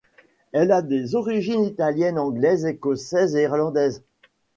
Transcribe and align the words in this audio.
Elle 0.51 0.71
a 0.71 0.81
des 0.81 1.13
origines 1.13 1.63
italiennes, 1.63 2.17
anglaises, 2.17 2.65
écossaises 2.65 3.35
et 3.35 3.43
irlandaises. 3.43 4.01